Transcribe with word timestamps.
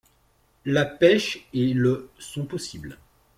La 0.65 0.85
pêche 0.85 1.47
et 1.53 1.75
le 1.75 2.09
sont 2.17 2.47
possibles. 2.47 2.97